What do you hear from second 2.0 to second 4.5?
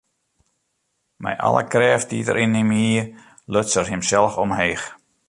dy't er yn him hie, luts er himsels